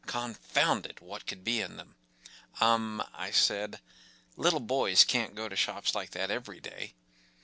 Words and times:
Confound 0.07 0.87
it! 0.87 0.99
what 0.99 1.27
could 1.27 1.43
be 1.43 1.61
in 1.61 1.77
them? 1.77 1.93
“Um!” 2.59 3.03
I 3.13 3.29
said. 3.29 3.79
“Little 4.35 4.59
boys 4.59 5.03
can’t 5.03 5.35
go 5.35 5.47
to 5.47 5.55
shops 5.55 5.93
like 5.93 6.09
that 6.09 6.31
every 6.31 6.59
day. 6.59 6.95